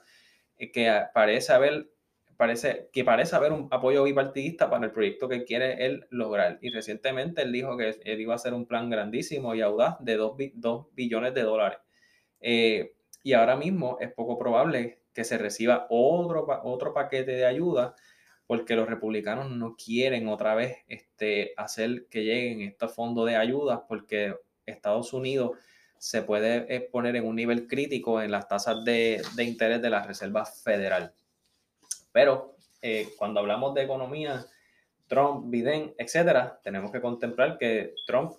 que 0.57 1.03
parece 1.13 1.53
haber, 1.53 1.91
parece, 2.37 2.89
que 2.93 3.05
parece 3.05 3.37
haber 3.37 3.53
un 3.53 3.69
apoyo 3.71 4.05
bipartidista 4.05 4.71
para 4.71 4.87
el 4.87 4.93
proyecto 4.93 5.29
que 5.29 5.45
quiere 5.45 5.85
él 5.87 6.07
lograr. 6.11 6.59
Y 6.63 6.71
recientemente 6.71 7.43
él 7.43 7.53
dijo 7.53 7.77
que 7.77 8.01
él 8.05 8.21
iba 8.21 8.33
a 8.33 8.37
hacer 8.37 8.55
un 8.55 8.67
plan 8.67 8.91
grandísimo 8.91 9.55
y 9.55 9.61
audaz 9.61 9.97
de 10.01 10.17
2, 10.17 10.37
billones 10.95 11.35
de 11.35 11.43
dólares. 11.43 11.79
Eh, 12.41 12.95
y 13.23 13.33
ahora 13.33 13.57
mismo 13.57 13.99
es 14.01 14.13
poco 14.13 14.39
probable 14.39 15.01
que 15.15 15.25
se 15.25 15.39
reciba 15.39 15.87
otro, 15.89 16.47
otro 16.65 16.93
paquete 16.93 17.33
de 17.33 17.47
ayuda 17.47 17.95
porque 18.47 18.77
los 18.77 18.89
republicanos 18.89 19.51
no 19.51 19.77
quieren 19.77 20.29
otra 20.29 20.55
vez 20.55 20.79
este, 20.89 21.55
hacer 21.57 22.07
que 22.11 22.25
lleguen 22.25 22.61
estos 22.61 22.95
fondos 22.95 23.27
de 23.27 23.37
ayuda 23.37 23.87
porque 23.87 24.35
Estados 24.67 25.13
Unidos 25.13 25.53
se 25.99 26.23
puede 26.23 26.81
poner 26.93 27.17
en 27.17 27.27
un 27.27 27.37
nivel 27.37 27.67
crítico 27.67 28.21
en 28.21 28.31
las 28.31 28.49
tasas 28.49 28.85
de, 28.85 29.23
interés 29.39 29.81
de 29.81 29.91
la 29.91 30.03
Reserva 30.03 30.45
Federal. 30.45 31.13
Pero 32.13 32.57
eh, 32.83 33.09
cuando 33.17 33.41
hablamos 33.41 33.75
de 33.75 33.83
economía, 33.83 34.47
Trump, 35.07 35.51
Biden, 35.51 35.95
etcétera, 35.99 36.61
tenemos 36.63 36.91
que 36.91 37.01
contemplar 37.01 37.59
que 37.59 37.95
Trump 38.07 38.33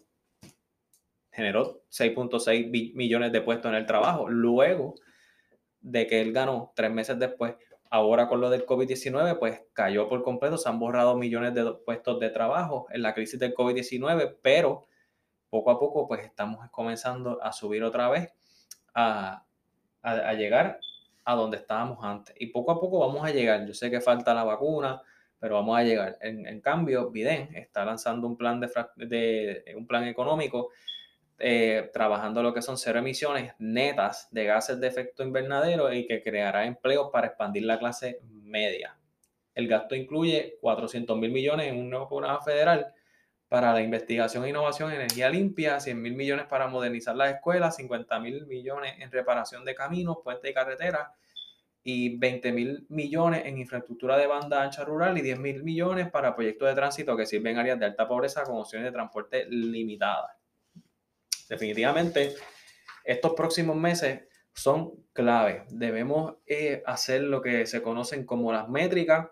generó 1.31 1.81
6.6 1.91 2.93
millones 2.95 3.31
de 3.31 3.41
puestos 3.41 3.69
en 3.69 3.75
el 3.75 3.85
trabajo. 3.85 4.29
Luego 4.29 4.95
de 5.81 6.07
que 6.07 6.21
él 6.21 6.33
ganó 6.33 6.71
tres 6.75 6.91
meses 6.91 7.19
después, 7.19 7.55
ahora 7.89 8.27
con 8.27 8.41
lo 8.41 8.49
del 8.49 8.65
COVID-19, 8.65 9.37
pues 9.37 9.61
cayó 9.73 10.09
por 10.09 10.23
completo, 10.23 10.57
se 10.57 10.69
han 10.69 10.79
borrado 10.79 11.15
millones 11.15 11.53
de 11.53 11.73
puestos 11.85 12.19
de 12.19 12.29
trabajo 12.29 12.87
en 12.91 13.01
la 13.01 13.13
crisis 13.13 13.39
del 13.39 13.53
COVID-19, 13.53 14.37
pero 14.41 14.87
poco 15.55 15.71
a 15.71 15.79
poco 15.79 16.05
pues 16.05 16.25
estamos 16.25 16.69
comenzando 16.69 17.41
a 17.41 17.53
subir 17.53 17.81
otra 17.81 18.09
vez, 18.09 18.33
a, 18.93 19.45
llegar 20.37 20.81
a 21.23 21.35
donde 21.35 21.57
estábamos 21.57 22.03
antes. 22.03 22.35
Y 22.37 22.47
poco 22.47 22.71
a 22.71 22.79
poco 22.79 22.99
vamos 22.99 23.25
a 23.25 23.31
llegar. 23.31 23.65
Yo 23.65 23.73
sé 23.73 23.89
que 23.89 24.01
falta 24.01 24.33
la 24.33 24.43
vacuna, 24.43 25.01
pero 25.39 25.55
vamos 25.55 25.77
a 25.77 25.83
llegar. 25.83 26.17
En, 26.19 26.59
cambio, 26.59 27.09
Biden 27.09 27.55
está 27.55 27.85
lanzando 27.85 28.27
un 28.27 28.35
plan, 28.35 28.59
de, 28.59 29.63
un 29.77 29.87
plan 29.87 30.03
económico 30.03 30.71
eh, 31.39 31.89
trabajando 31.93 32.43
lo 32.43 32.53
que 32.53 32.61
son 32.61 32.77
cero 32.77 32.99
emisiones 32.99 33.53
netas 33.57 34.27
de 34.31 34.43
gases 34.43 34.79
de 34.81 34.87
efecto 34.87 35.23
invernadero 35.23 35.93
y 35.93 36.05
que 36.05 36.21
creará 36.21 36.65
empleos 36.65 37.09
para 37.13 37.27
expandir 37.27 37.63
la 37.63 37.79
clase 37.79 38.19
media. 38.43 38.97
El 39.53 39.69
gasto 39.69 39.95
incluye 39.95 40.57
400 40.59 41.17
mil 41.17 41.31
millones 41.31 41.67
en 41.67 41.77
un 41.77 41.89
nuevo 41.89 42.09
programa 42.09 42.41
federal 42.41 42.93
para 43.55 43.71
la 43.71 43.81
investigación 43.81 44.43
e 44.43 44.49
innovación 44.49 44.91
en 44.91 44.97
energía 44.97 45.29
limpia, 45.29 45.79
100 45.79 46.01
mil 46.01 46.13
millones 46.13 46.45
para 46.45 46.67
modernizar 46.67 47.15
las 47.15 47.35
escuelas, 47.35 47.77
50 47.77 48.19
mil 48.19 48.45
millones 48.47 48.95
en 48.99 49.09
reparación 49.09 49.63
de 49.63 49.73
caminos, 49.73 50.17
puentes 50.25 50.51
y 50.51 50.53
carreteras, 50.53 51.07
y 51.81 52.17
20 52.17 52.51
mil 52.51 52.85
millones 52.89 53.45
en 53.45 53.57
infraestructura 53.57 54.17
de 54.17 54.27
banda 54.27 54.61
ancha 54.61 54.83
rural 54.83 55.17
y 55.17 55.21
10 55.21 55.39
mil 55.39 55.63
millones 55.63 56.11
para 56.11 56.35
proyectos 56.35 56.67
de 56.67 56.75
tránsito 56.75 57.15
que 57.15 57.25
sirven 57.25 57.57
áreas 57.57 57.79
de 57.79 57.85
alta 57.85 58.05
pobreza 58.05 58.43
con 58.43 58.57
opciones 58.57 58.87
de 58.87 58.91
transporte 58.91 59.45
limitadas. 59.45 60.31
Definitivamente, 61.47 62.35
estos 63.05 63.35
próximos 63.35 63.77
meses 63.77 64.23
son 64.51 65.05
clave. 65.13 65.63
Debemos 65.69 66.35
eh, 66.45 66.83
hacer 66.85 67.21
lo 67.21 67.41
que 67.41 67.65
se 67.67 67.81
conocen 67.81 68.25
como 68.25 68.51
las 68.51 68.67
métricas, 68.67 69.29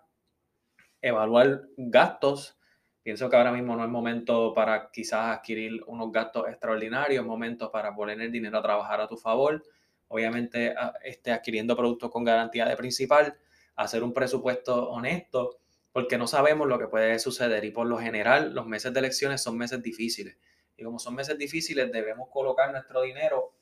evaluar 1.02 1.64
gastos, 1.76 2.58
Pienso 3.04 3.30
que 3.30 3.36
ahora 3.36 3.52
mismo 3.52 3.76
no 3.76 3.84
es 3.84 3.90
momento 3.90 4.54
para 4.54 4.90
quizás 4.90 5.38
adquirir 5.38 5.84
unos 5.88 6.10
gastos 6.10 6.48
extraordinarios, 6.48 7.26
momento 7.26 7.70
para 7.70 7.94
poner 7.94 8.22
el 8.22 8.32
dinero 8.32 8.58
a 8.58 8.62
trabajar 8.62 9.02
a 9.02 9.08
tu 9.08 9.18
favor. 9.18 9.62
Obviamente, 10.08 10.74
este, 11.04 11.32
adquiriendo 11.34 11.76
productos 11.76 12.10
con 12.10 12.24
garantía 12.24 12.66
de 12.66 12.78
principal, 12.78 13.38
hacer 13.76 14.04
un 14.04 14.14
presupuesto 14.14 14.90
honesto, 14.90 15.58
porque 15.92 16.18
no 16.18 16.28
sabemos 16.28 16.68
lo 16.68 16.80
que 16.80 16.88
puede 16.88 17.20
suceder 17.20 17.66
y 17.66 17.72
por 17.72 17.88
lo 17.88 17.98
general 17.98 18.54
los 18.54 18.66
meses 18.66 18.94
de 18.94 19.00
elecciones 19.00 19.42
son 19.42 19.58
meses 19.58 19.84
difíciles. 19.84 20.38
Y 20.78 20.84
como 20.84 20.98
son 20.98 21.14
meses 21.14 21.38
difíciles, 21.38 21.92
debemos 21.92 22.30
colocar 22.30 22.72
nuestro 22.72 23.02
dinero 23.02 23.54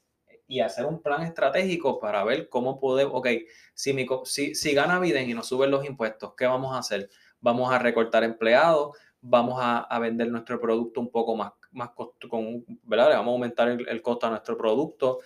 y 0.47 0.59
hacer 0.59 0.85
un 0.85 1.01
plan 1.01 1.23
estratégico 1.23 1.99
para 1.99 2.23
ver 2.23 2.47
cómo 2.47 2.79
podemos, 2.79 3.13
ok, 3.15 3.27
si, 3.73 3.93
mi, 3.93 4.05
si, 4.25 4.53
si 4.53 4.73
gana 4.73 4.99
Biden 4.99 5.29
y 5.29 5.33
nos 5.33 5.47
suben 5.47 5.71
los 5.71 5.85
impuestos, 5.85 6.33
¿qué 6.37 6.45
vamos 6.45 6.75
a 6.75 6.79
hacer? 6.79 7.09
Vamos 7.39 7.71
a 7.73 7.79
recortar 7.79 8.23
empleados, 8.23 8.97
vamos 9.21 9.59
a, 9.61 9.99
vender 9.99 10.29
nuestro 10.29 10.59
producto 10.59 10.99
un 10.99 11.11
poco 11.11 11.35
más, 11.35 11.53
más 11.71 11.91
con, 11.91 12.65
¿verdad? 12.83 13.09
vamos 13.09 13.27
a 13.27 13.33
aumentar 13.33 13.69
el, 13.69 14.01
costo 14.01 14.27
a 14.27 14.31
nuestro 14.31 14.57
producto. 14.57 15.19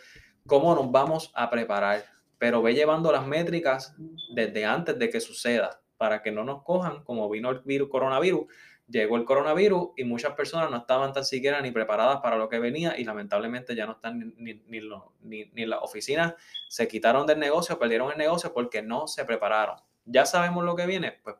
¿Cómo 0.46 0.76
nos 0.76 0.92
vamos 0.92 1.32
a 1.34 1.50
preparar? 1.50 2.04
Pero 2.38 2.62
ve 2.62 2.74
llevando 2.74 3.12
las 3.12 3.26
métricas 3.26 3.96
desde 4.34 4.66
antes 4.66 5.00
de 5.00 5.10
que 5.10 5.22
suceda 5.22 5.82
para 5.98 6.22
que 6.22 6.32
no 6.32 6.44
nos 6.44 6.64
cojan 6.64 7.04
como 7.04 7.30
vino 7.30 7.50
el 7.50 7.60
virus 7.62 7.90
coronavirus. 7.90 8.46
Llegó 8.88 9.16
el 9.16 9.26
coronavirus 9.26 9.92
y 9.98 10.04
muchas 10.04 10.34
personas 10.34 10.70
no 10.70 10.78
estaban 10.78 11.12
tan 11.12 11.26
siquiera 11.26 11.60
ni 11.62 11.72
preparadas 11.72 12.20
para 12.22 12.36
lo 12.38 12.50
que 12.50 12.60
venía 12.60 13.00
y 13.00 13.04
lamentablemente 13.04 13.74
ya 13.74 13.88
no 13.88 13.94
están 13.94 14.20
ni, 14.20 14.62
ni, 14.68 14.82
ni, 15.22 15.46
ni 15.46 15.66
las 15.66 15.80
oficinas 15.82 16.36
se 16.68 16.88
quitaron 16.88 17.26
del 17.26 17.40
negocio, 17.40 17.80
perdieron 17.80 18.12
el 18.12 18.18
negocio 18.18 18.54
porque 18.54 18.84
no 18.84 19.08
se 19.08 19.26
prepararon. 19.26 19.78
Ya 20.04 20.28
sabemos 20.28 20.64
lo 20.64 20.76
que 20.76 20.86
viene, 20.86 21.14
pues 21.24 21.38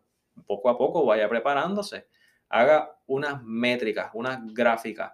poco 0.48 0.70
a 0.70 0.78
poco 0.78 1.06
vaya 1.06 1.30
preparándose 1.30 2.08
haga 2.50 2.92
unas 3.08 3.44
métricas, 3.44 4.10
unas 4.14 4.40
gráficas. 4.54 5.12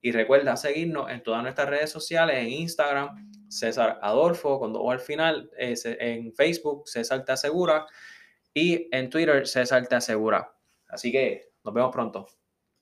Y 0.00 0.12
recuerda 0.12 0.56
seguirnos 0.56 1.10
en 1.10 1.22
todas 1.22 1.42
nuestras 1.42 1.68
redes 1.68 1.90
sociales, 1.90 2.36
en 2.38 2.48
Instagram, 2.48 3.30
César 3.48 3.98
Adolfo, 4.02 4.58
cuando 4.58 4.80
o 4.80 4.90
al 4.90 5.00
final, 5.00 5.50
en 5.56 6.32
Facebook, 6.34 6.88
César 6.88 7.24
Te 7.24 7.32
Asegura, 7.32 7.86
y 8.54 8.88
en 8.90 9.10
Twitter, 9.10 9.46
César 9.46 9.86
Te 9.86 9.94
Asegura. 9.94 10.52
Así 10.88 11.12
que 11.12 11.52
nos 11.64 11.72
vemos 11.72 11.92
pronto. 11.92 12.26